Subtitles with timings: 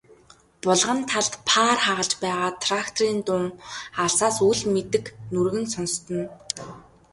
[0.67, 3.47] Булган талд паар хагалж байгаа тракторын дуун
[4.03, 6.25] алсаас үл мэдэг нүргэн сонстоно.